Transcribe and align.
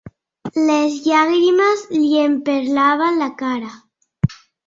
Les 0.69 0.95
llàgrimes 1.09 1.83
li 1.97 2.09
emperlaven 2.23 3.23
la 3.25 3.31
cara. 3.45 3.73